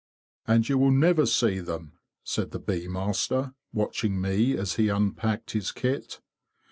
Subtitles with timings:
[0.47, 5.51] "And you will never see them," said the bee master, watching me as he unpacked
[5.51, 6.21] his kit.